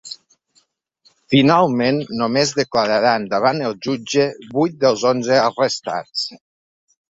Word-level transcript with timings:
Finalment 1.33 1.99
només 2.21 2.55
declararan 2.61 3.29
davant 3.35 3.63
el 3.69 3.77
jutge 3.89 4.27
vuit 4.57 4.83
dels 4.87 5.07
onze 5.13 5.39
arrestats. 5.45 6.27